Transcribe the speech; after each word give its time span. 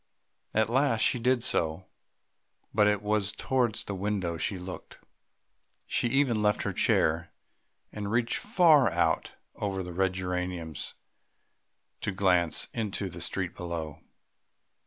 At 0.55 0.67
last 0.67 1.01
she 1.01 1.19
did 1.19 1.43
so, 1.43 1.85
but 2.73 2.87
it 2.87 3.03
was 3.03 3.31
towards 3.31 3.83
the 3.83 3.93
window 3.93 4.35
she 4.35 4.57
looked. 4.57 4.97
She 5.85 6.07
even 6.07 6.41
left 6.41 6.63
her 6.63 6.73
chair 6.73 7.29
and 7.91 8.09
reached 8.11 8.37
far 8.37 8.89
out 8.91 9.35
over 9.55 9.83
the 9.83 9.93
red 9.93 10.13
geraniums 10.13 10.95
to 11.99 12.11
glance 12.11 12.67
into 12.73 13.09
the 13.09 13.21
street 13.21 13.53
below. 13.53 13.99